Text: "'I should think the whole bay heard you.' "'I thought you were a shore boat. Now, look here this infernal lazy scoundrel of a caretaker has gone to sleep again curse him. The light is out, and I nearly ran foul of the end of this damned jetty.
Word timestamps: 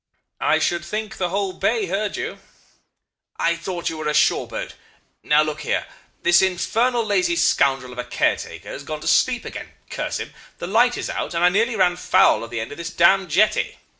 "'I 0.39 0.57
should 0.57 0.83
think 0.83 1.17
the 1.17 1.29
whole 1.29 1.53
bay 1.53 1.85
heard 1.85 2.17
you.' 2.17 2.39
"'I 3.37 3.55
thought 3.57 3.87
you 3.87 3.97
were 3.97 4.07
a 4.07 4.15
shore 4.15 4.47
boat. 4.47 4.73
Now, 5.21 5.43
look 5.43 5.61
here 5.61 5.85
this 6.23 6.41
infernal 6.41 7.05
lazy 7.05 7.35
scoundrel 7.35 7.91
of 7.93 7.99
a 7.99 8.03
caretaker 8.03 8.69
has 8.69 8.81
gone 8.83 9.01
to 9.01 9.07
sleep 9.07 9.45
again 9.45 9.73
curse 9.91 10.19
him. 10.19 10.33
The 10.57 10.65
light 10.65 10.97
is 10.97 11.11
out, 11.11 11.35
and 11.35 11.43
I 11.43 11.49
nearly 11.49 11.75
ran 11.75 11.97
foul 11.97 12.43
of 12.43 12.49
the 12.49 12.59
end 12.59 12.71
of 12.71 12.79
this 12.79 12.89
damned 12.89 13.29
jetty. 13.29 13.77